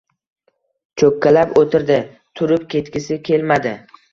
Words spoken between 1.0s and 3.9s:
Choʻkkalab oʻtirdi. Turib ketgisi kelmadi.